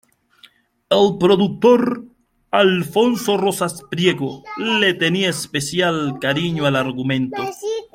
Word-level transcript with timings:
El 0.89 1.19
productor, 1.19 2.05
Alfonso 2.49 3.37
Rosas 3.37 3.83
Priego, 3.91 4.41
le 4.57 4.95
tenía 4.95 5.29
especial 5.29 6.17
cariño 6.19 6.65
al 6.65 6.75
argumento. 6.75 7.39